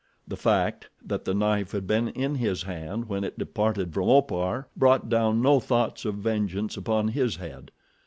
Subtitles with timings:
[0.27, 4.67] The fact that the knife had been in his hand when it departed from Opar
[4.75, 7.69] brought down no thoughts of vengeance upon his head.